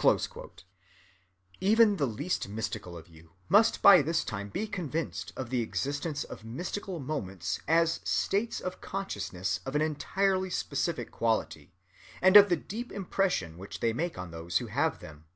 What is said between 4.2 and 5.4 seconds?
time be convinced